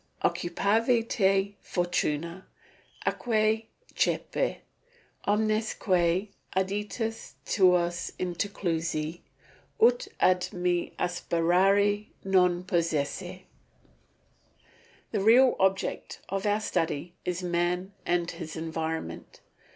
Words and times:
"Occupavi 0.23 1.07
te, 1.07 1.55
fortuna, 1.61 2.47
atque 3.05 3.65
cepi; 3.93 4.57
omnes 5.25 5.75
que 5.75 6.29
aditus 6.55 7.35
tuos 7.45 8.11
interclusi, 8.17 9.19
ut 9.79 10.07
ad 10.19 10.51
me 10.53 10.93
aspirare 10.97 12.07
non 12.23 12.63
posses." 12.63 13.41
The 15.11 15.21
real 15.21 15.55
object 15.59 16.19
of 16.29 16.47
our 16.47 16.61
study 16.61 17.13
is 17.23 17.43
man 17.43 17.93
and 18.03 18.31
his 18.31 18.55
environment. 18.55 19.39